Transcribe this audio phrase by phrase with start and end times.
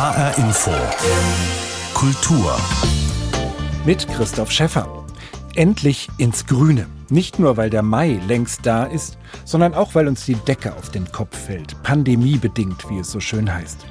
[0.00, 0.70] HR Info.
[1.92, 2.56] Kultur.
[3.84, 5.04] Mit Christoph Schäffer.
[5.54, 6.86] Endlich ins Grüne.
[7.10, 10.88] Nicht nur, weil der Mai längst da ist, sondern auch, weil uns die Decke auf
[10.88, 11.82] den Kopf fällt.
[11.82, 13.84] Pandemiebedingt, wie es so schön heißt.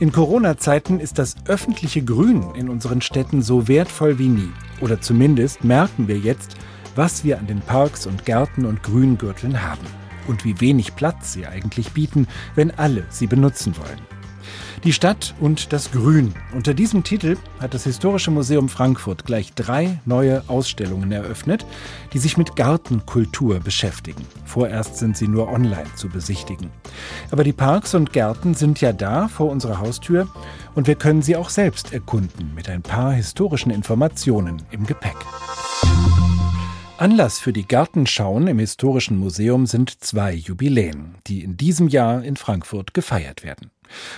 [0.00, 4.52] In Corona-Zeiten ist das öffentliche Grün in unseren Städten so wertvoll wie nie.
[4.80, 6.56] Oder zumindest merken wir jetzt,
[6.96, 9.86] was wir an den Parks und Gärten und Grüngürteln haben.
[10.26, 14.00] Und wie wenig Platz sie eigentlich bieten, wenn alle sie benutzen wollen.
[14.84, 16.34] Die Stadt und das Grün.
[16.52, 21.64] Unter diesem Titel hat das Historische Museum Frankfurt gleich drei neue Ausstellungen eröffnet,
[22.12, 24.26] die sich mit Gartenkultur beschäftigen.
[24.44, 26.68] Vorerst sind sie nur online zu besichtigen.
[27.30, 30.26] Aber die Parks und Gärten sind ja da vor unserer Haustür
[30.74, 35.16] und wir können sie auch selbst erkunden mit ein paar historischen Informationen im Gepäck.
[36.98, 42.36] Anlass für die Gartenschauen im Historischen Museum sind zwei Jubiläen, die in diesem Jahr in
[42.36, 43.70] Frankfurt gefeiert werden.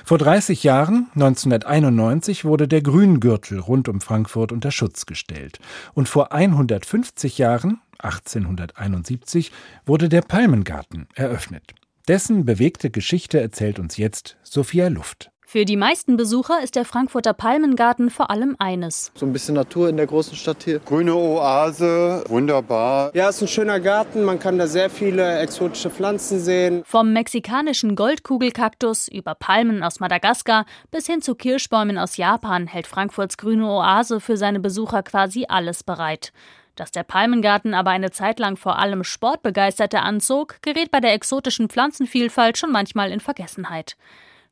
[0.05, 5.59] Vor 30 Jahren, 1991, wurde der Grüngürtel rund um Frankfurt unter Schutz gestellt.
[5.95, 9.53] Und vor 150 Jahren, 1871,
[9.87, 11.75] wurde der Palmengarten eröffnet.
[12.09, 15.31] Dessen bewegte Geschichte erzählt uns jetzt Sophia Luft.
[15.55, 19.13] Für die meisten Besucher ist der Frankfurter Palmengarten vor allem eines.
[19.15, 20.81] So ein bisschen Natur in der großen Stadt hier.
[20.81, 23.15] Grüne Oase, wunderbar.
[23.15, 26.83] Ja, es ist ein schöner Garten, man kann da sehr viele exotische Pflanzen sehen.
[26.85, 33.37] Vom mexikanischen Goldkugelkaktus über Palmen aus Madagaskar bis hin zu Kirschbäumen aus Japan hält Frankfurts
[33.37, 36.33] grüne Oase für seine Besucher quasi alles bereit.
[36.75, 41.69] Dass der Palmengarten aber eine Zeit lang vor allem Sportbegeisterte anzog, gerät bei der exotischen
[41.69, 43.97] Pflanzenvielfalt schon manchmal in Vergessenheit.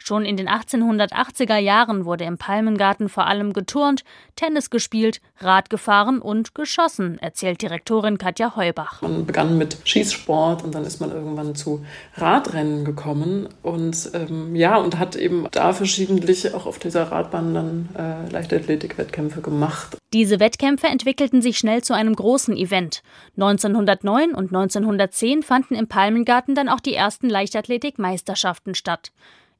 [0.04, 4.02] Schon in den 1880er Jahren wurde im Palmengarten vor allem geturnt,
[4.34, 9.00] Tennis gespielt, Rad gefahren und geschossen, erzählt Direktorin Katja Heubach.
[9.00, 11.86] Man begann mit Schießsport und dann ist man irgendwann zu
[12.16, 17.88] Radrennen gekommen und ähm, ja, und hat eben da verschiedentlich auch auf dieser Radbahn dann
[17.96, 19.98] äh, Leichtathletik-Wettkämpfe gemacht.
[20.12, 23.04] Diese Wettkämpfe entwickelten sich schnell zu einem großen Event.
[23.36, 29.12] 1909 und 1910 fanden im Palmengarten dann auch die ersten Leichtathletik-Meisterschaften statt.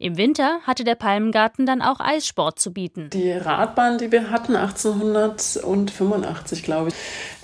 [0.03, 3.09] Im Winter hatte der Palmengarten dann auch Eissport zu bieten.
[3.13, 6.95] Die Radbahn, die wir hatten, 1885, glaube ich,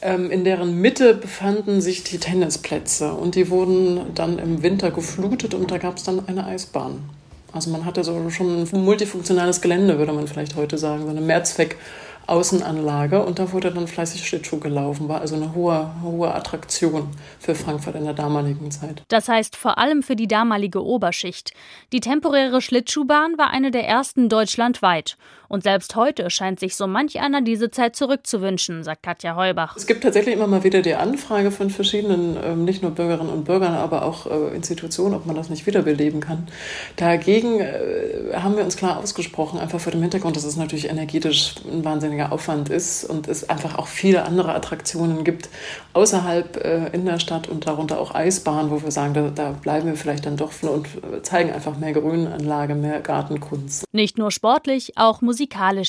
[0.02, 5.54] ähm, in deren Mitte befanden sich die Tennisplätze und die wurden dann im Winter geflutet
[5.54, 7.08] und da gab es dann eine Eisbahn.
[7.52, 11.20] Also man hatte so schon ein multifunktionales Gelände, würde man vielleicht heute sagen, so eine
[11.20, 11.76] Mehrzweck-
[12.28, 15.08] Außenanlage und da wurde dann fleißig Schlittschuh gelaufen.
[15.08, 17.08] War also eine hohe, hohe Attraktion
[17.38, 19.02] für Frankfurt in der damaligen Zeit.
[19.08, 21.52] Das heißt vor allem für die damalige Oberschicht.
[21.92, 25.16] Die temporäre Schlittschuhbahn war eine der ersten deutschlandweit.
[25.48, 29.76] Und selbst heute scheint sich so manch einer diese Zeit zurückzuwünschen, sagt Katja Heubach.
[29.76, 33.44] Es gibt tatsächlich immer mal wieder die Anfrage von verschiedenen, ähm, nicht nur Bürgerinnen und
[33.44, 36.46] Bürgern, aber auch äh, Institutionen, ob man das nicht wiederbeleben kann.
[36.96, 41.54] Dagegen äh, haben wir uns klar ausgesprochen, einfach vor dem Hintergrund, dass es natürlich energetisch
[41.66, 45.48] ein wahnsinniger Aufwand ist und es einfach auch viele andere Attraktionen gibt
[45.94, 49.86] außerhalb äh, in der Stadt und darunter auch Eisbahnen, wo wir sagen, da, da bleiben
[49.86, 50.88] wir vielleicht dann doch und
[51.22, 53.84] zeigen einfach mehr Grünanlage, mehr Gartenkunst.
[53.92, 55.37] Nicht nur sportlich, auch musikalisch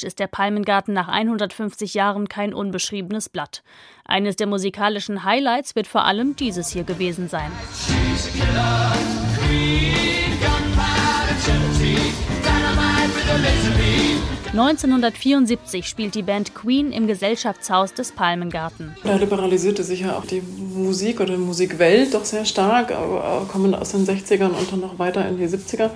[0.03, 3.63] ist der Palmengarten nach 150 Jahren kein unbeschriebenes Blatt.
[4.05, 7.51] Eines der musikalischen Highlights wird vor allem dieses hier gewesen sein.
[14.51, 18.95] 1974 spielt die Band Queen im Gesellschaftshaus des Palmengarten.
[19.03, 22.91] Da liberalisierte sich ja auch die Musik oder die Musikwelt doch sehr stark,
[23.47, 25.91] kommend aus den 60ern und dann noch weiter in die 70er.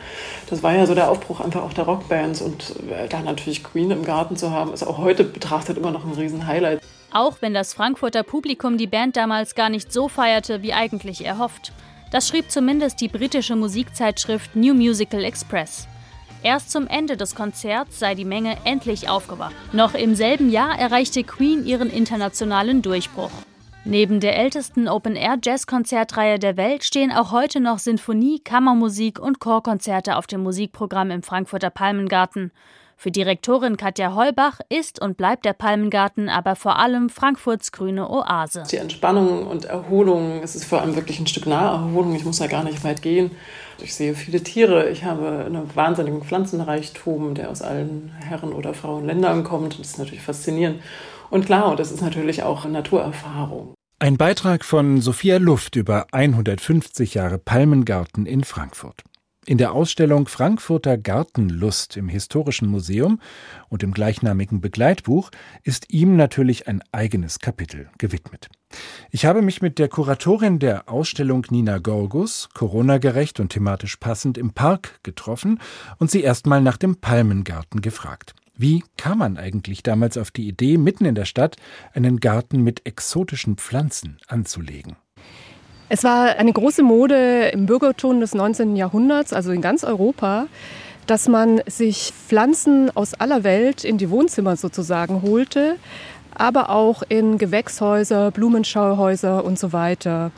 [0.51, 3.89] Das war ja so der Aufbruch einfach auch der Rockbands und äh, da natürlich Queen
[3.89, 6.79] im Garten zu haben, ist auch heute betrachtet immer noch ein Riesenhighlight.
[7.11, 11.71] Auch wenn das Frankfurter Publikum die Band damals gar nicht so feierte, wie eigentlich erhofft.
[12.11, 15.87] Das schrieb zumindest die britische Musikzeitschrift New Musical Express.
[16.43, 19.55] Erst zum Ende des Konzerts sei die Menge endlich aufgewacht.
[19.71, 23.31] Noch im selben Jahr erreichte Queen ihren internationalen Durchbruch.
[23.85, 30.27] Neben der ältesten Open-Air-Jazz-Konzertreihe der Welt stehen auch heute noch Sinfonie, Kammermusik und Chorkonzerte auf
[30.27, 32.51] dem Musikprogramm im Frankfurter Palmengarten.
[33.03, 38.63] Für Direktorin Katja Heubach ist und bleibt der Palmengarten aber vor allem Frankfurts grüne Oase.
[38.71, 42.15] Die Entspannung und Erholung, es ist vor allem wirklich ein Stück Naherholung.
[42.15, 43.31] Ich muss ja gar nicht weit gehen.
[43.79, 44.89] Ich sehe viele Tiere.
[44.89, 49.77] Ich habe einen wahnsinnigen Pflanzenreichtum, der aus allen Herren- oder Frauenländern kommt.
[49.79, 50.81] Das ist natürlich faszinierend.
[51.29, 53.73] Und klar, und das ist natürlich auch Naturerfahrung.
[53.99, 59.03] Ein Beitrag von Sophia Luft über 150 Jahre Palmengarten in Frankfurt.
[59.45, 63.19] In der Ausstellung Frankfurter Gartenlust im Historischen Museum
[63.67, 65.31] und im gleichnamigen Begleitbuch
[65.63, 68.47] ist ihm natürlich ein eigenes Kapitel gewidmet.
[69.11, 74.53] Ich habe mich mit der Kuratorin der Ausstellung Nina Gorgus, Corona-gerecht und thematisch passend, im
[74.53, 75.59] Park getroffen
[75.97, 78.35] und sie erstmal nach dem Palmengarten gefragt.
[78.55, 81.57] Wie kam man eigentlich damals auf die Idee, mitten in der Stadt
[81.93, 84.95] einen Garten mit exotischen Pflanzen anzulegen?
[85.93, 88.75] Es war eine große Mode im Bürgerton des 19.
[88.75, 90.47] Jahrhunderts, also in ganz Europa,
[91.05, 95.75] dass man sich Pflanzen aus aller Welt in die Wohnzimmer sozusagen holte,
[96.33, 100.31] aber auch in Gewächshäuser, Blumenschauhäuser und so weiter.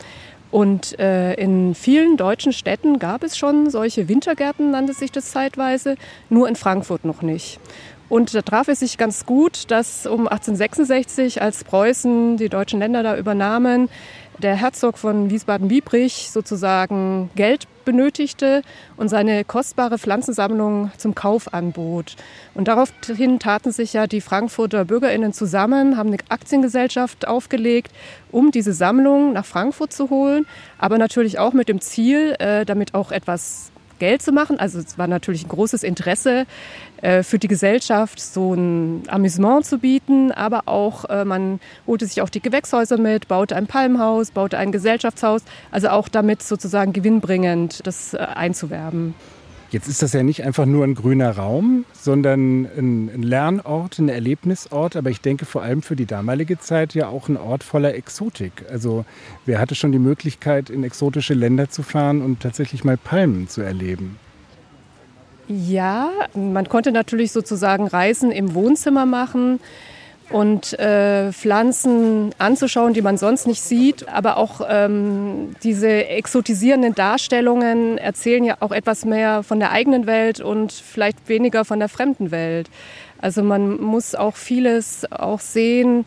[0.52, 5.96] Und äh, in vielen deutschen Städten gab es schon solche Wintergärten, nannte sich das zeitweise,
[6.30, 7.62] nur in Frankfurt noch nicht.
[8.08, 13.02] Und da traf es sich ganz gut, dass um 1866, als Preußen die deutschen Länder
[13.02, 13.90] da übernahmen,
[14.40, 18.64] der Herzog von Wiesbaden-Biebrich sozusagen Geld benötigte
[18.98, 22.16] und seine kostbare Pflanzensammlung zum Kauf anbot.
[22.54, 27.92] Und daraufhin taten sich ja die Frankfurter Bürgerinnen zusammen, haben eine Aktiengesellschaft aufgelegt,
[28.32, 30.46] um diese Sammlung nach Frankfurt zu holen,
[30.78, 34.60] aber natürlich auch mit dem Ziel, äh, damit auch etwas Geld zu machen.
[34.60, 36.46] Also es war natürlich ein großes Interesse
[37.02, 42.22] äh, für die Gesellschaft, so ein Amüsement zu bieten, aber auch äh, man holte sich
[42.22, 47.86] auch die Gewächshäuser mit, baute ein Palmhaus, baute ein Gesellschaftshaus, also auch damit sozusagen gewinnbringend
[47.86, 49.14] das äh, einzuwerben.
[49.72, 54.96] Jetzt ist das ja nicht einfach nur ein grüner Raum, sondern ein Lernort, ein Erlebnisort,
[54.96, 58.64] aber ich denke vor allem für die damalige Zeit ja auch ein Ort voller Exotik.
[58.70, 59.06] Also
[59.46, 63.62] wer hatte schon die Möglichkeit, in exotische Länder zu fahren und tatsächlich mal Palmen zu
[63.62, 64.18] erleben?
[65.48, 69.60] Ja, man konnte natürlich sozusagen Reisen im Wohnzimmer machen
[70.30, 74.10] und äh, Pflanzen anzuschauen, die man sonst nicht sieht.
[74.10, 80.40] Aber auch ähm, diese exotisierenden Darstellungen erzählen ja auch etwas mehr von der eigenen Welt
[80.42, 82.70] und vielleicht weniger von der fremden Welt.
[83.20, 86.06] Also man muss auch vieles auch sehen,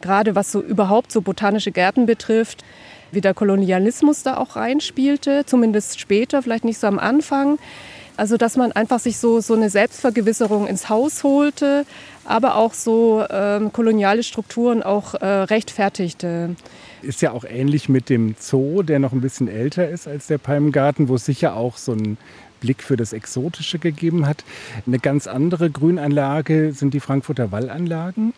[0.00, 2.64] gerade was so überhaupt so botanische Gärten betrifft,
[3.12, 7.58] wie der Kolonialismus da auch reinspielte, zumindest später, vielleicht nicht so am Anfang.
[8.20, 11.86] Also dass man einfach sich so, so eine Selbstvergewisserung ins Haus holte,
[12.26, 16.54] aber auch so ähm, koloniale Strukturen auch äh, rechtfertigte.
[17.00, 20.36] Ist ja auch ähnlich mit dem Zoo, der noch ein bisschen älter ist als der
[20.36, 22.18] Palmgarten, wo es sicher auch so ein
[22.60, 24.44] Blick für das Exotische gegeben hat.
[24.86, 28.32] Eine ganz andere Grünanlage sind die Frankfurter Wallanlagen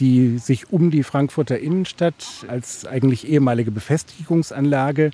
[0.00, 5.10] die sich um die Frankfurter Innenstadt als eigentlich ehemalige Befestigungsanlage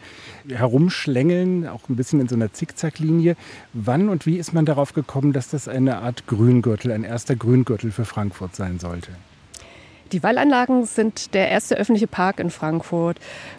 [0.48, 3.36] herumschlängeln, auch ein bisschen in so einer Zickzacklinie.
[3.72, 7.92] Wann und wie ist man darauf gekommen, dass das eine Art Grüngürtel, ein erster Grüngürtel
[7.92, 9.10] für Frankfurt sein sollte?
[10.12, 13.18] Die Wallanlagen sind der erste öffentliche Park in Frankfurt.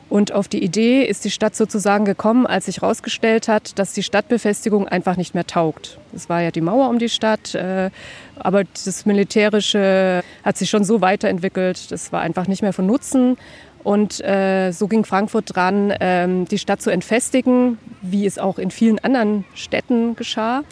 [0.09, 4.03] Und auf die Idee ist die Stadt sozusagen gekommen, als sich herausgestellt hat, dass die
[4.03, 5.97] Stadtbefestigung einfach nicht mehr taugt.
[6.13, 7.89] Es war ja die Mauer um die Stadt, äh,
[8.35, 13.37] aber das Militärische hat sich schon so weiterentwickelt, das war einfach nicht mehr von Nutzen.
[13.83, 18.71] Und äh, so ging Frankfurt dran, ähm, die Stadt zu entfestigen, wie es auch in
[18.71, 20.63] vielen anderen Städten geschah.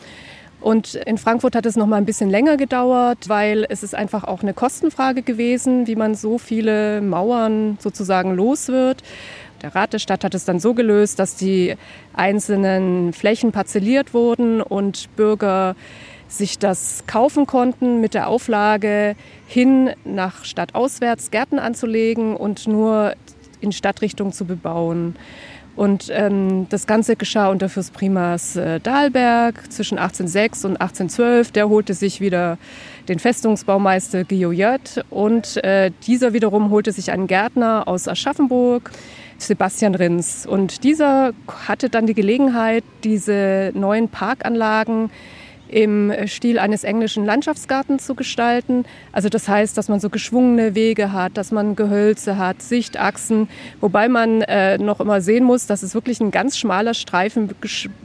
[0.64, 4.24] Und in Frankfurt hat es noch mal ein bisschen länger gedauert, weil es ist einfach
[4.24, 9.04] auch eine Kostenfrage gewesen, wie man so viele Mauern sozusagen los wird.
[9.62, 11.76] Der Rat der Stadt hat es dann so gelöst, dass die
[12.14, 15.76] einzelnen Flächen parzelliert wurden und Bürger
[16.30, 23.16] sich das kaufen konnten mit der Auflage, hin nach stadtauswärts Gärten anzulegen und nur
[23.60, 25.18] in Stadtrichtung zu bebauen.
[25.76, 31.52] Und ähm, das Ganze geschah unter Fürst Primas äh, Dahlberg zwischen 1806 und 1812.
[31.52, 32.58] Der holte sich wieder
[33.08, 38.92] den Festungsbaumeister Guillot und äh, dieser wiederum holte sich einen Gärtner aus Aschaffenburg,
[39.40, 40.46] Sebastian Rins.
[40.46, 41.34] Und dieser
[41.68, 45.10] hatte dann die Gelegenheit, diese neuen Parkanlagen
[45.74, 48.86] im Stil eines englischen Landschaftsgartens zu gestalten.
[49.12, 53.50] Also das heißt, dass man so geschwungene Wege hat, dass man Gehölze hat, Sichtachsen,
[53.82, 57.50] wobei man äh, noch immer sehen muss, dass es wirklich ein ganz schmaler Streifen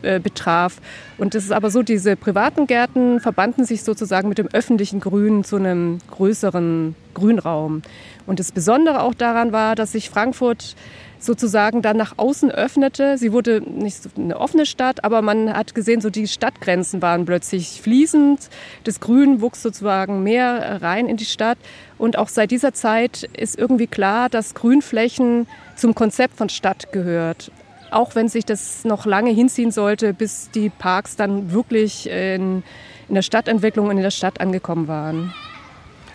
[0.01, 0.81] äh, betraf.
[1.19, 5.45] Und es ist aber so, diese privaten Gärten verbanden sich sozusagen mit dem öffentlichen Grün
[5.45, 7.83] zu einem größeren Grünraum.
[8.27, 10.75] Und das Besondere auch daran war, dass sich Frankfurt
[11.19, 13.19] sozusagen dann nach außen öffnete.
[13.19, 17.25] Sie wurde nicht so eine offene Stadt, aber man hat gesehen, so die Stadtgrenzen waren
[17.25, 18.49] plötzlich fließend.
[18.85, 21.59] Das Grün wuchs sozusagen mehr rein in die Stadt.
[21.99, 25.47] Und auch seit dieser Zeit ist irgendwie klar, dass Grünflächen
[25.77, 27.51] zum Konzept von Stadt gehört.
[27.91, 32.63] Auch wenn sich das noch lange hinziehen sollte, bis die Parks dann wirklich in,
[33.09, 35.33] in der Stadtentwicklung und in der Stadt angekommen waren.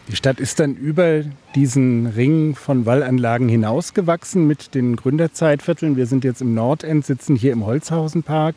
[0.09, 1.23] Die Stadt ist dann über
[1.55, 5.95] diesen Ring von Wallanlagen hinausgewachsen mit den Gründerzeitvierteln.
[5.95, 8.55] Wir sind jetzt im Nordend, sitzen hier im Holzhausenpark.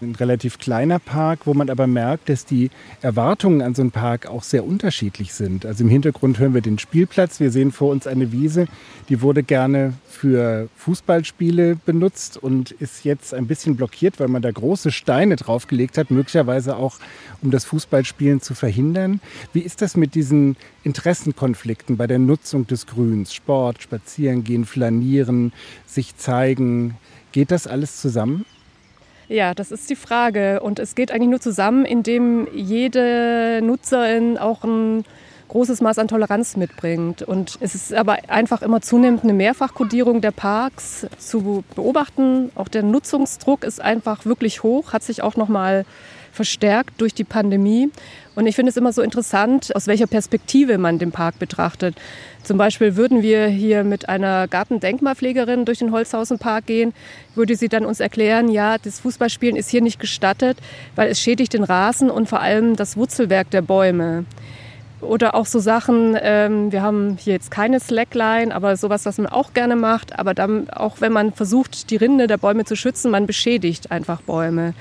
[0.00, 4.26] Ein relativ kleiner Park, wo man aber merkt, dass die Erwartungen an so einen Park
[4.26, 5.64] auch sehr unterschiedlich sind.
[5.64, 7.40] Also im Hintergrund hören wir den Spielplatz.
[7.40, 8.66] Wir sehen vor uns eine Wiese,
[9.08, 14.50] die wurde gerne für Fußballspiele benutzt und ist jetzt ein bisschen blockiert, weil man da
[14.50, 16.98] große Steine draufgelegt hat, möglicherweise auch
[17.42, 19.20] um das Fußballspielen zu verhindern.
[19.52, 23.32] Wie ist das mit diesen Interessenkonflikten bei der Nutzung des Grüns?
[23.32, 25.52] Sport, Spazierengehen, Flanieren,
[25.86, 26.96] sich zeigen.
[27.32, 28.44] Geht das alles zusammen?
[29.28, 30.60] Ja, das ist die Frage.
[30.60, 35.04] Und es geht eigentlich nur zusammen, indem jede Nutzerin auch ein
[35.48, 37.22] großes Maß an Toleranz mitbringt.
[37.22, 42.50] Und es ist aber einfach immer zunehmend eine Mehrfachkodierung der Parks zu beobachten.
[42.54, 45.84] Auch der Nutzungsdruck ist einfach wirklich hoch, hat sich auch noch mal
[46.36, 47.90] verstärkt durch die Pandemie.
[48.36, 51.96] Und ich finde es immer so interessant, aus welcher Perspektive man den Park betrachtet.
[52.42, 56.92] Zum Beispiel würden wir hier mit einer Gartendenkmalpflegerin durch den Holzhausenpark gehen,
[57.34, 60.58] würde sie dann uns erklären, ja, das Fußballspielen ist hier nicht gestattet,
[60.94, 64.26] weil es schädigt den Rasen und vor allem das Wurzelwerk der Bäume.
[65.00, 69.26] Oder auch so Sachen, ähm, wir haben hier jetzt keine Slackline, aber sowas, was man
[69.26, 70.18] auch gerne macht.
[70.18, 74.22] Aber dann, auch wenn man versucht, die Rinde der Bäume zu schützen, man beschädigt einfach
[74.22, 74.74] Bäume.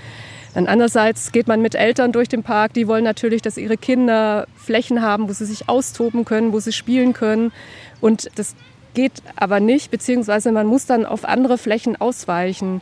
[0.56, 4.48] Dann andererseits geht man mit Eltern durch den Park, die wollen natürlich, dass ihre Kinder
[4.56, 7.52] Flächen haben, wo sie sich austoben können, wo sie spielen können.
[8.00, 8.56] Und das
[8.96, 12.82] geht aber nicht, beziehungsweise man muss dann auf andere Flächen ausweichen.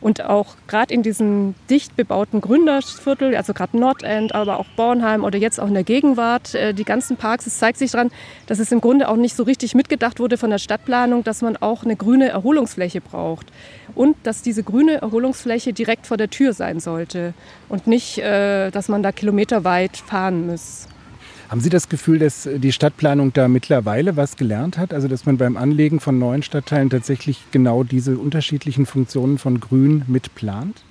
[0.00, 5.38] Und auch gerade in diesem dicht bebauten Gründerviertel, also gerade Nordend, aber auch Bornheim oder
[5.38, 8.10] jetzt auch in der Gegenwart, äh, die ganzen Parks, es zeigt sich daran,
[8.46, 11.56] dass es im Grunde auch nicht so richtig mitgedacht wurde von der Stadtplanung, dass man
[11.56, 13.46] auch eine grüne Erholungsfläche braucht.
[13.94, 17.32] Und dass diese grüne Erholungsfläche direkt vor der Tür sein sollte
[17.70, 20.86] und nicht, äh, dass man da kilometerweit fahren muss.
[21.54, 24.92] Haben Sie das Gefühl, dass die Stadtplanung da mittlerweile was gelernt hat?
[24.92, 30.02] Also dass man beim Anlegen von neuen Stadtteilen tatsächlich genau diese unterschiedlichen Funktionen von Grün
[30.08, 30.82] mitplant?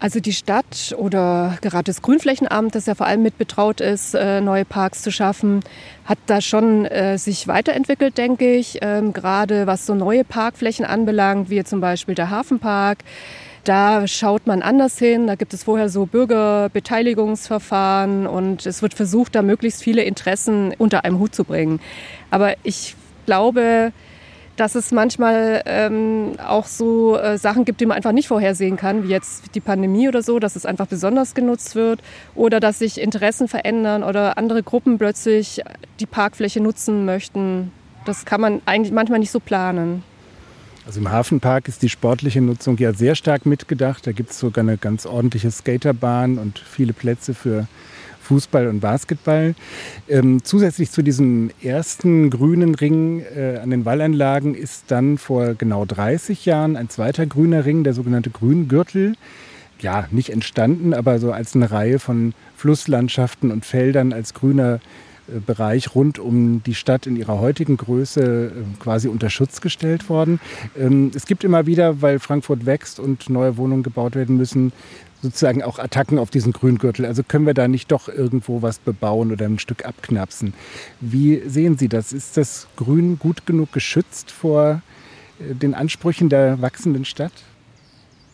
[0.00, 4.40] Also die Stadt oder gerade das Grünflächenamt, das ja vor allem mit betraut ist, äh,
[4.40, 5.60] neue Parks zu schaffen,
[6.06, 8.78] hat da schon äh, sich weiterentwickelt, denke ich.
[8.82, 12.98] Ähm, gerade was so neue Parkflächen anbelangt, wie zum Beispiel der Hafenpark.
[13.68, 15.26] Da schaut man anders hin.
[15.26, 21.04] Da gibt es vorher so Bürgerbeteiligungsverfahren und es wird versucht, da möglichst viele Interessen unter
[21.04, 21.78] einem Hut zu bringen.
[22.30, 22.96] Aber ich
[23.26, 23.92] glaube,
[24.56, 29.04] dass es manchmal ähm, auch so äh, Sachen gibt, die man einfach nicht vorhersehen kann,
[29.04, 32.00] wie jetzt die Pandemie oder so, dass es einfach besonders genutzt wird
[32.34, 35.60] oder dass sich Interessen verändern oder andere Gruppen plötzlich
[36.00, 37.70] die Parkfläche nutzen möchten.
[38.06, 40.04] Das kann man eigentlich manchmal nicht so planen.
[40.88, 44.06] Also im Hafenpark ist die sportliche Nutzung ja sehr stark mitgedacht.
[44.06, 47.68] Da gibt es sogar eine ganz ordentliche Skaterbahn und viele Plätze für
[48.22, 49.54] Fußball und Basketball.
[50.08, 55.84] Ähm, zusätzlich zu diesem ersten grünen Ring äh, an den Wallanlagen ist dann vor genau
[55.84, 59.12] 30 Jahren ein zweiter grüner Ring, der sogenannte Grüngürtel,
[59.80, 64.80] ja, nicht entstanden, aber so als eine Reihe von Flusslandschaften und Feldern als grüner
[65.46, 70.40] Bereich rund um die Stadt in ihrer heutigen Größe äh, quasi unter Schutz gestellt worden.
[70.78, 74.72] Ähm, es gibt immer wieder, weil Frankfurt wächst und neue Wohnungen gebaut werden müssen,
[75.22, 77.04] sozusagen auch Attacken auf diesen Grüngürtel.
[77.04, 80.54] Also können wir da nicht doch irgendwo was bebauen oder ein Stück abknapsen.
[81.00, 82.12] Wie sehen Sie das?
[82.12, 84.82] Ist das Grün gut genug geschützt vor
[85.40, 87.32] äh, den Ansprüchen der wachsenden Stadt?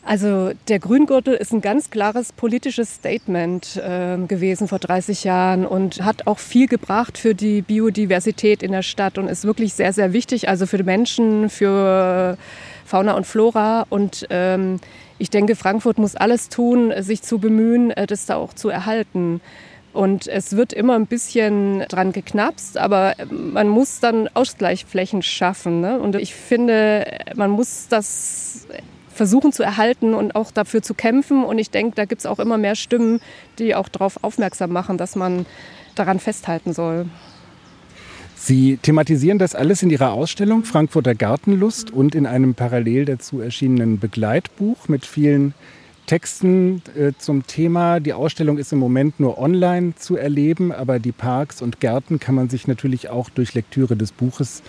[0.06, 6.04] Also der Grüngürtel ist ein ganz klares politisches Statement äh, gewesen vor 30 Jahren und
[6.04, 10.12] hat auch viel gebracht für die Biodiversität in der Stadt und ist wirklich sehr, sehr
[10.12, 12.37] wichtig, also für die Menschen, für
[12.84, 13.87] Fauna und Flora.
[13.88, 14.78] Und ähm,
[15.18, 19.40] ich denke, Frankfurt muss alles tun, sich zu bemühen, äh, das da auch zu erhalten.
[19.94, 25.80] Und es wird immer ein bisschen dran geknapst, aber man muss dann Ausgleichsflächen schaffen.
[25.80, 25.99] Ne?
[25.99, 27.06] Und ich finde,
[27.37, 28.66] man muss das
[29.14, 31.44] versuchen zu erhalten und auch dafür zu kämpfen.
[31.44, 33.21] Und ich denke, da gibt es auch immer mehr Stimmen,
[33.59, 35.47] die auch darauf aufmerksam machen, dass man
[35.94, 37.06] daran festhalten soll.
[38.37, 43.99] Sie thematisieren das alles in Ihrer Ausstellung Frankfurter Gartenlust und in einem parallel dazu erschienenen
[43.99, 45.54] Begleitbuch mit vielen
[46.06, 48.00] Texten äh, zum Thema.
[48.00, 52.34] Die Ausstellung ist im Moment nur online zu erleben, aber die Parks und Gärten kann
[52.34, 54.62] man sich natürlich auch durch Lektüre des Buches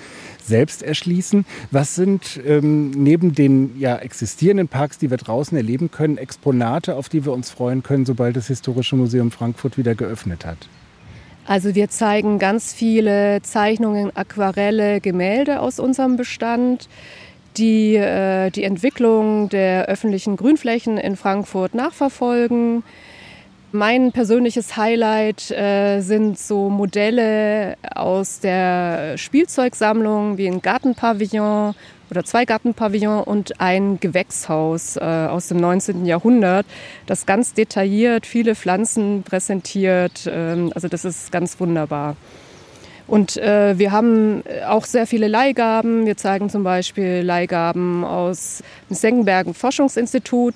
[0.43, 1.45] selbst erschließen.
[1.71, 7.09] Was sind ähm, neben den ja, existierenden Parks, die wir draußen erleben können, Exponate, auf
[7.09, 10.57] die wir uns freuen können, sobald das Historische Museum Frankfurt wieder geöffnet hat?
[11.47, 16.89] Also wir zeigen ganz viele Zeichnungen, Aquarelle, Gemälde aus unserem Bestand
[17.57, 22.83] die äh, die Entwicklung der öffentlichen Grünflächen in Frankfurt nachverfolgen.
[23.71, 31.75] Mein persönliches Highlight äh, sind so Modelle aus der Spielzeugsammlung wie ein Gartenpavillon
[32.09, 36.05] oder zwei Gartenpavillons und ein Gewächshaus äh, aus dem 19.
[36.05, 36.65] Jahrhundert,
[37.05, 40.29] das ganz detailliert viele Pflanzen präsentiert.
[40.31, 42.15] Ähm, also das ist ganz wunderbar.
[43.07, 46.05] Und äh, wir haben auch sehr viele Leihgaben.
[46.05, 50.55] Wir zeigen zum Beispiel Leihgaben aus dem Senckenbergen Forschungsinstitut.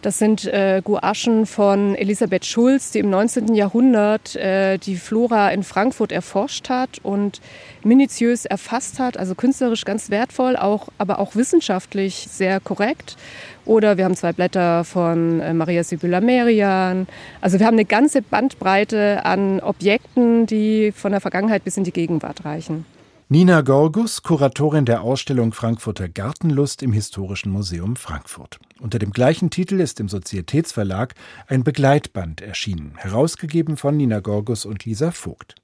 [0.00, 3.52] Das sind äh, Gouachen von Elisabeth Schulz, die im 19.
[3.54, 7.40] Jahrhundert äh, die Flora in Frankfurt erforscht hat und
[7.82, 13.16] minutiös erfasst hat, also künstlerisch ganz wertvoll, auch, aber auch wissenschaftlich sehr korrekt.
[13.64, 17.08] Oder wir haben zwei Blätter von äh, Maria Sibylla Merian.
[17.40, 21.92] Also wir haben eine ganze Bandbreite an Objekten, die von der Vergangenheit bis in die
[21.92, 22.86] Gegenwart reichen.
[23.30, 28.58] Nina Gorgus, Kuratorin der Ausstellung Frankfurter Gartenlust im Historischen Museum Frankfurt.
[28.80, 31.14] Unter dem gleichen Titel ist im Sozietätsverlag
[31.46, 35.56] ein Begleitband erschienen, herausgegeben von Nina Gorgus und Lisa Vogt.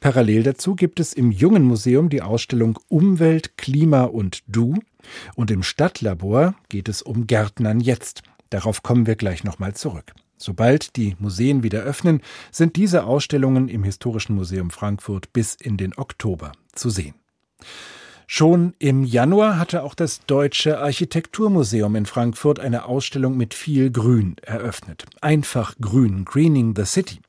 [0.00, 4.78] Parallel dazu gibt es im Jungen Museum die Ausstellung Umwelt, Klima und Du
[5.34, 8.22] und im Stadtlabor geht es um Gärtnern jetzt.
[8.48, 10.14] Darauf kommen wir gleich nochmal zurück.
[10.36, 15.96] Sobald die Museen wieder öffnen, sind diese Ausstellungen im Historischen Museum Frankfurt bis in den
[15.96, 17.14] Oktober zu sehen.
[18.28, 24.36] Schon im Januar hatte auch das Deutsche Architekturmuseum in Frankfurt eine Ausstellung mit viel Grün
[24.42, 25.06] eröffnet.
[25.20, 27.20] Einfach Grün, Greening the City.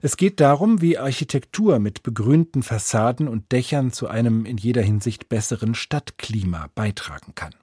[0.00, 5.28] Es geht darum, wie Architektur mit begrünten Fassaden und Dächern zu einem in jeder Hinsicht
[5.28, 7.54] besseren Stadtklima beitragen kann.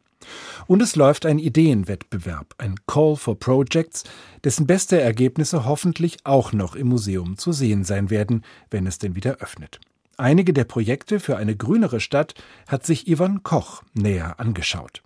[0.68, 4.04] Und es läuft ein Ideenwettbewerb, ein Call for Projects,
[4.44, 9.16] dessen beste Ergebnisse hoffentlich auch noch im Museum zu sehen sein werden, wenn es denn
[9.16, 9.80] wieder öffnet.
[10.18, 12.34] Einige der Projekte für eine grünere Stadt
[12.68, 15.02] hat sich Yvonne Koch näher angeschaut.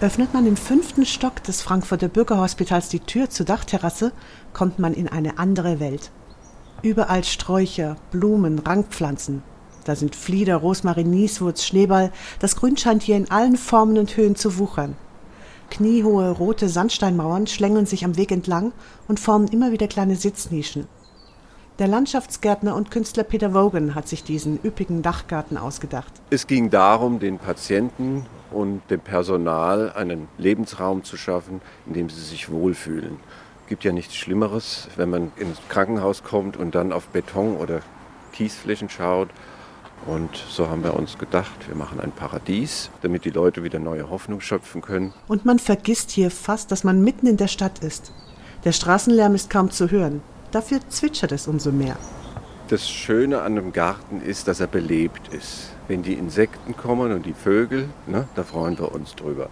[0.00, 4.12] Öffnet man im fünften Stock des Frankfurter Bürgerhospitals die Tür zur Dachterrasse,
[4.52, 6.10] kommt man in eine andere Welt.
[6.82, 9.42] Überall Sträucher, Blumen, Rankpflanzen,
[9.84, 12.10] da sind Flieder, Rosmarin, Nieswurz, Schneeball.
[12.40, 14.96] Das Grün scheint hier in allen Formen und Höhen zu wuchern.
[15.70, 18.72] Kniehohe rote Sandsteinmauern schlängeln sich am Weg entlang
[19.08, 20.86] und formen immer wieder kleine Sitznischen.
[21.78, 26.12] Der Landschaftsgärtner und Künstler Peter Wogan hat sich diesen üppigen Dachgarten ausgedacht.
[26.30, 32.20] Es ging darum, den Patienten und dem Personal einen Lebensraum zu schaffen, in dem sie
[32.20, 33.16] sich wohlfühlen.
[33.64, 37.80] Es gibt ja nichts Schlimmeres, wenn man ins Krankenhaus kommt und dann auf Beton oder
[38.32, 39.30] Kiesflächen schaut
[40.06, 44.10] und so haben wir uns gedacht, wir machen ein Paradies, damit die Leute wieder neue
[44.10, 45.12] Hoffnung schöpfen können.
[45.28, 48.12] Und man vergisst hier fast, dass man mitten in der Stadt ist.
[48.64, 50.22] Der Straßenlärm ist kaum zu hören.
[50.50, 51.96] Dafür zwitschert es umso mehr.
[52.68, 55.70] Das Schöne an dem Garten ist, dass er belebt ist.
[55.86, 59.50] Wenn die Insekten kommen und die Vögel, ne, da freuen wir uns drüber.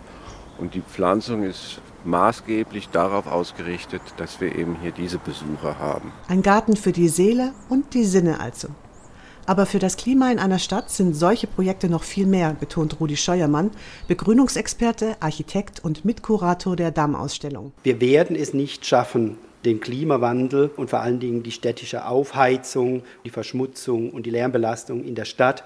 [0.59, 6.13] Und die Pflanzung ist maßgeblich darauf ausgerichtet, dass wir eben hier diese Besucher haben.
[6.29, 8.69] Ein Garten für die Seele und die Sinne also.
[9.45, 13.17] Aber für das Klima in einer Stadt sind solche Projekte noch viel mehr, betont Rudi
[13.17, 13.73] Scheuermann,
[14.07, 17.73] Begrünungsexperte, Architekt und Mitkurator der Dammausstellung.
[17.83, 23.31] Wir werden es nicht schaffen, den Klimawandel und vor allen Dingen die städtische Aufheizung, die
[23.31, 25.65] Verschmutzung und die Lärmbelastung in der Stadt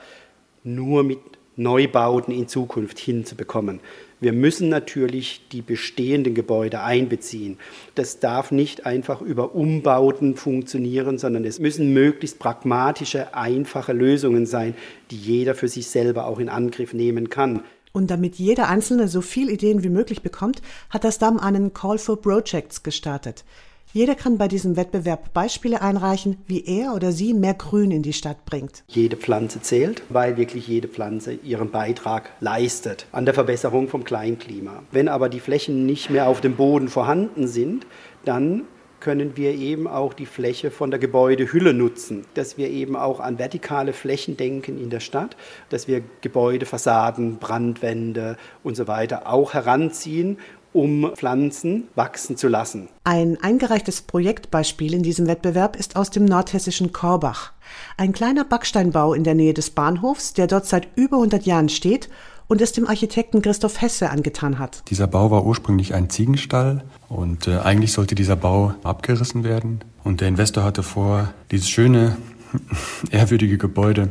[0.64, 1.18] nur mit
[1.56, 3.80] Neubauten in Zukunft hinzubekommen.
[4.20, 7.58] Wir müssen natürlich die bestehenden Gebäude einbeziehen.
[7.94, 14.74] Das darf nicht einfach über Umbauten funktionieren, sondern es müssen möglichst pragmatische, einfache Lösungen sein,
[15.10, 17.62] die jeder für sich selber auch in Angriff nehmen kann.
[17.92, 21.96] Und damit jeder Einzelne so viele Ideen wie möglich bekommt, hat das DAM einen Call
[21.96, 23.44] for Projects gestartet.
[23.92, 28.12] Jeder kann bei diesem Wettbewerb Beispiele einreichen, wie er oder sie mehr Grün in die
[28.12, 28.84] Stadt bringt.
[28.88, 34.82] Jede Pflanze zählt, weil wirklich jede Pflanze ihren Beitrag leistet an der Verbesserung vom Kleinklima.
[34.92, 37.86] Wenn aber die Flächen nicht mehr auf dem Boden vorhanden sind,
[38.24, 38.64] dann
[39.00, 43.38] können wir eben auch die Fläche von der Gebäudehülle nutzen, dass wir eben auch an
[43.38, 45.36] vertikale Flächen denken in der Stadt,
[45.68, 50.38] dass wir Gebäudefassaden, Brandwände und so weiter auch heranziehen
[50.76, 52.88] um Pflanzen wachsen zu lassen.
[53.04, 57.52] Ein eingereichtes Projektbeispiel in diesem Wettbewerb ist aus dem nordhessischen Korbach.
[57.96, 62.10] Ein kleiner Backsteinbau in der Nähe des Bahnhofs, der dort seit über 100 Jahren steht
[62.46, 64.82] und es dem Architekten Christoph Hesse angetan hat.
[64.90, 69.80] Dieser Bau war ursprünglich ein Ziegenstall und äh, eigentlich sollte dieser Bau abgerissen werden.
[70.04, 72.18] Und der Investor hatte vor, dieses schöne,
[73.10, 74.10] ehrwürdige Gebäude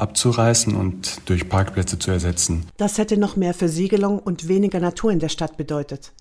[0.00, 2.66] abzureißen und durch Parkplätze zu ersetzen.
[2.76, 6.12] Das hätte noch mehr Versiegelung und weniger Natur in der Stadt bedeutet.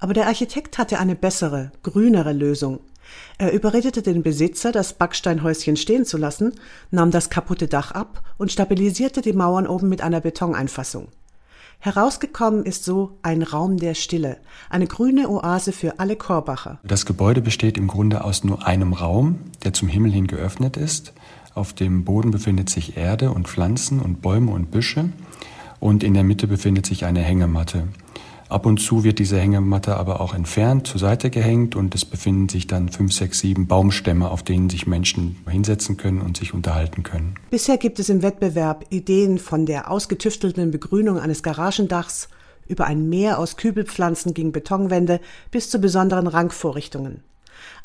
[0.00, 2.80] Aber der Architekt hatte eine bessere, grünere Lösung.
[3.38, 6.54] Er überredete den Besitzer, das Backsteinhäuschen stehen zu lassen,
[6.90, 11.08] nahm das kaputte Dach ab und stabilisierte die Mauern oben mit einer Betoneinfassung.
[11.78, 14.38] Herausgekommen ist so ein Raum der Stille,
[14.70, 16.80] eine grüne Oase für alle Korbacher.
[16.82, 21.12] Das Gebäude besteht im Grunde aus nur einem Raum, der zum Himmel hin geöffnet ist.
[21.56, 25.08] Auf dem Boden befindet sich Erde und Pflanzen und Bäume und Büsche.
[25.80, 27.88] und in der Mitte befindet sich eine Hängematte.
[28.50, 32.50] Ab und zu wird diese Hängematte aber auch entfernt, zur Seite gehängt und es befinden
[32.50, 37.02] sich dann fünf, sechs, sieben Baumstämme, auf denen sich Menschen hinsetzen können und sich unterhalten
[37.02, 37.36] können.
[37.50, 42.28] Bisher gibt es im Wettbewerb Ideen von der ausgetüftelten Begrünung eines Garagendachs
[42.68, 47.22] über ein Meer aus Kübelpflanzen gegen Betonwände bis zu besonderen Rangvorrichtungen.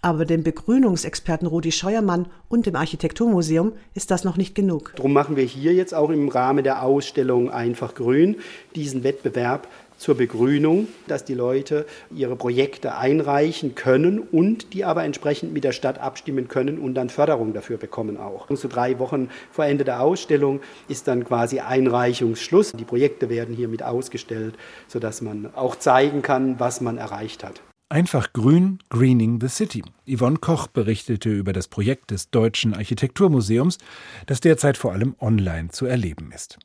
[0.04, 4.94] Aber dem Begrünungsexperten Rudi Scheuermann und dem Architekturmuseum ist das noch nicht genug.
[4.96, 8.38] Darum machen wir hier jetzt auch im Rahmen der Ausstellung Einfach Grün
[8.74, 15.54] diesen Wettbewerb zur Begrünung, dass die Leute ihre Projekte einreichen können und die aber entsprechend
[15.54, 18.48] mit der Stadt abstimmen können und dann Förderung dafür bekommen auch.
[18.50, 22.72] So drei Wochen vor Ende der Ausstellung ist dann quasi Einreichungsschluss.
[22.72, 24.56] Die Projekte werden hier mit ausgestellt,
[24.88, 27.62] sodass man auch zeigen kann, was man erreicht hat.
[27.92, 29.84] Einfach grün, Greening the City.
[30.08, 33.80] Yvonne Koch berichtete über das Projekt des Deutschen Architekturmuseums,
[34.28, 36.58] das derzeit vor allem online zu erleben ist.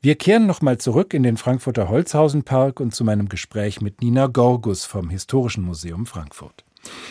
[0.00, 4.84] Wir kehren nochmal zurück in den Frankfurter Holzhausenpark und zu meinem Gespräch mit Nina Gorgus
[4.84, 6.64] vom Historischen Museum Frankfurt.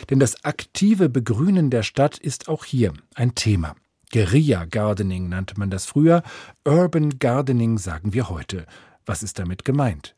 [0.09, 3.75] Denn das aktive Begrünen der Stadt ist auch hier ein Thema.
[4.13, 6.23] Guerilla Gardening nannte man das früher,
[6.63, 8.65] Urban Gardening sagen wir heute.
[9.05, 10.15] Was ist damit gemeint?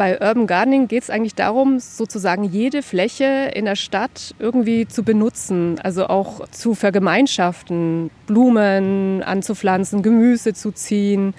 [0.00, 5.02] Bei Urban Gardening geht es eigentlich darum, sozusagen jede Fläche in der Stadt irgendwie zu
[5.02, 11.34] benutzen, also auch zu vergemeinschaften, Blumen anzupflanzen, Gemüse zu ziehen,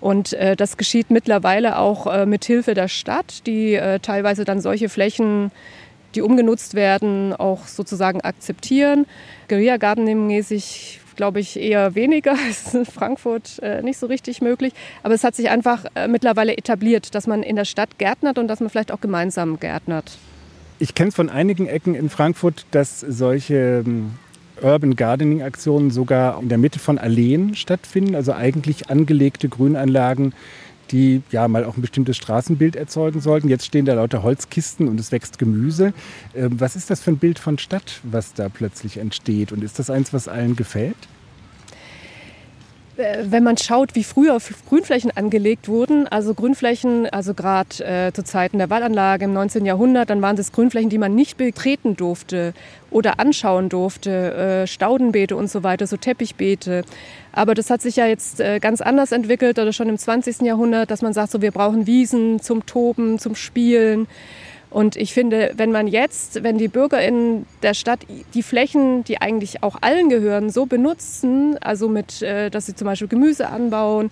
[0.00, 4.60] und äh, das geschieht mittlerweile auch äh, mit Hilfe der Stadt, die äh, teilweise dann
[4.60, 5.50] solche Flächen,
[6.14, 9.06] die umgenutzt werden, auch sozusagen akzeptieren.
[9.48, 14.72] Guerilla Gardening mäßig glaube ich eher weniger, ist in Frankfurt äh, nicht so richtig möglich.
[15.02, 18.48] Aber es hat sich einfach äh, mittlerweile etabliert, dass man in der Stadt gärtnert und
[18.48, 20.18] dass man vielleicht auch gemeinsam gärtnert.
[20.78, 24.12] Ich kenne es von einigen Ecken in Frankfurt, dass solche ähm,
[24.62, 30.34] Urban Gardening Aktionen sogar in der Mitte von Alleen stattfinden, also eigentlich angelegte Grünanlagen,
[30.92, 33.48] die ja mal auch ein bestimmtes Straßenbild erzeugen sollten.
[33.48, 35.92] Jetzt stehen da lauter Holzkisten und es wächst Gemüse.
[36.34, 39.52] Ähm, was ist das für ein Bild von Stadt, was da plötzlich entsteht?
[39.52, 40.96] Und ist das eins, was allen gefällt?
[42.96, 48.24] Äh, wenn man schaut, wie früher Grünflächen angelegt wurden, also Grünflächen, also gerade äh, zu
[48.24, 49.66] Zeiten der Wallanlage im 19.
[49.66, 52.54] Jahrhundert, dann waren das Grünflächen, die man nicht betreten durfte
[52.90, 56.84] oder anschauen durfte, äh, Staudenbeete und so weiter, so Teppichbeete.
[57.32, 60.42] Aber das hat sich ja jetzt äh, ganz anders entwickelt oder schon im 20.
[60.42, 64.06] Jahrhundert, dass man sagt, so wir brauchen Wiesen zum Toben, zum Spielen.
[64.70, 68.00] Und ich finde, wenn man jetzt, wenn die Bürger in der Stadt
[68.34, 72.86] die Flächen, die eigentlich auch allen gehören, so benutzen, also mit, äh, dass sie zum
[72.86, 74.10] Beispiel Gemüse anbauen,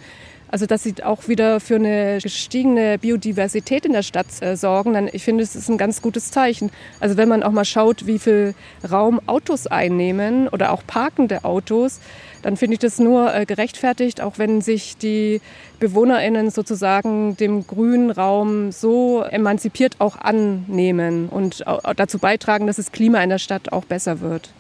[0.55, 5.11] also dass sie auch wieder für eine gestiegene Biodiversität in der Stadt äh, sorgen, dann
[5.13, 6.71] ich finde, es ist ein ganz gutes Zeichen.
[7.01, 8.55] Also wenn man auch mal schaut, wie viel
[8.89, 11.99] Raum Autos einnehmen oder auch parkende Autos,
[12.43, 15.41] dann finde ich das nur äh, gerechtfertigt, auch wenn sich die
[15.81, 21.65] BewohnerInnen sozusagen dem grünen Raum so emanzipiert auch annehmen und
[21.97, 24.51] dazu beitragen, dass das Klima in der Stadt auch besser wird.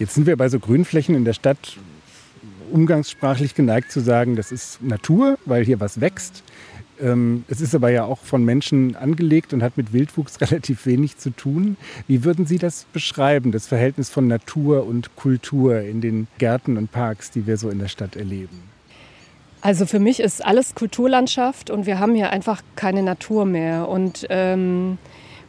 [0.00, 1.76] Jetzt sind wir bei so Grünflächen in der Stadt
[2.72, 6.42] umgangssprachlich geneigt zu sagen, das ist Natur, weil hier was wächst.
[7.00, 11.18] Ähm, es ist aber ja auch von Menschen angelegt und hat mit Wildwuchs relativ wenig
[11.18, 11.76] zu tun.
[12.06, 16.90] Wie würden Sie das beschreiben, das Verhältnis von Natur und Kultur in den Gärten und
[16.90, 18.68] Parks, die wir so in der Stadt erleben?
[19.60, 23.88] Also für mich ist alles Kulturlandschaft und wir haben hier einfach keine Natur mehr.
[23.88, 24.98] Und ähm,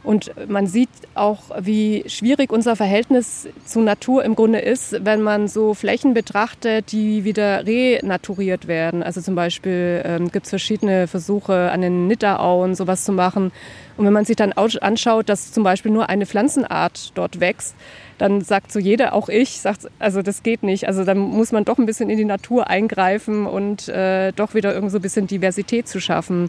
[0.02, 5.46] und man sieht auch, wie schwierig unser Verhältnis zur Natur im Grunde ist, wenn man
[5.46, 9.02] so Flächen betrachtet, die wieder renaturiert werden.
[9.02, 13.52] Also zum Beispiel ähm, gibt es verschiedene Versuche an den Nitterauen sowas zu machen.
[13.98, 17.74] Und wenn man sich dann anschaut, dass zum Beispiel nur eine Pflanzenart dort wächst,
[18.16, 20.88] dann sagt so jeder, auch ich, sagt, also das geht nicht.
[20.88, 24.72] Also dann muss man doch ein bisschen in die Natur eingreifen und äh, doch wieder
[24.74, 26.48] irgend so ein bisschen Diversität zu schaffen.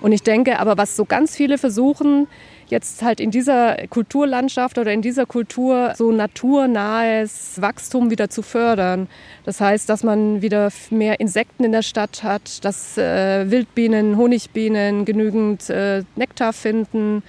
[0.00, 2.26] Und ich denke aber, was so ganz viele versuchen,
[2.70, 9.08] jetzt halt in dieser Kulturlandschaft oder in dieser Kultur so naturnahes Wachstum wieder zu fördern.
[9.44, 15.04] Das heißt, dass man wieder mehr Insekten in der Stadt hat, dass äh, Wildbienen, Honigbienen
[15.04, 17.22] genügend äh, Nektar finden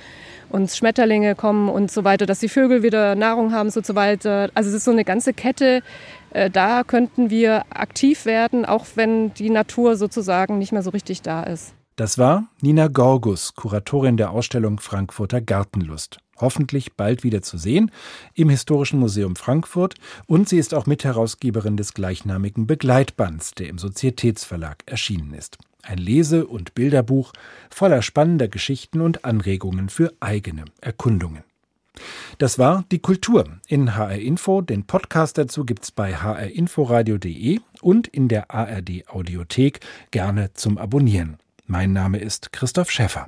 [0.50, 4.50] und Schmetterlinge kommen und so weiter, dass die Vögel wieder Nahrung haben und so weiter.
[4.54, 5.82] Also es ist so eine ganze Kette.
[6.32, 11.22] Äh, da könnten wir aktiv werden, auch wenn die Natur sozusagen nicht mehr so richtig
[11.22, 11.74] da ist.
[12.02, 16.18] Das war Nina Gorgus, Kuratorin der Ausstellung Frankfurter Gartenlust.
[16.36, 17.92] Hoffentlich bald wieder zu sehen
[18.34, 19.94] im Historischen Museum Frankfurt
[20.26, 25.60] und sie ist auch Mitherausgeberin des gleichnamigen Begleitbands, der im Sozietätsverlag erschienen ist.
[25.84, 27.34] Ein Lese- und Bilderbuch
[27.70, 31.44] voller spannender Geschichten und Anregungen für eigene Erkundungen.
[32.40, 34.62] Das war die Kultur in HR Info.
[34.62, 41.38] Den Podcast dazu gibt's bei hrinforadio.de und in der ARD Audiothek gerne zum Abonnieren.
[41.72, 43.28] Mein Name ist Christoph Schäffer.